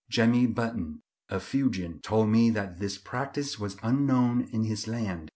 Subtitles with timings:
[0.09, 5.29] Jemmy Button, the Fuegian, told me that this practice was unknown in his land.